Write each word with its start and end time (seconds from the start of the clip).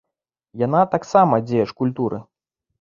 Яна 0.61 0.81
таксама 0.95 1.41
дзеяч 1.47 1.69
культуры. 1.85 2.25